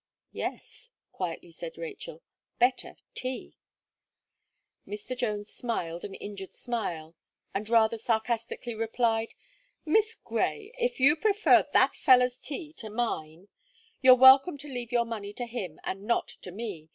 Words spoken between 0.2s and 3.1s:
"Yes," quietly said Rachel, "better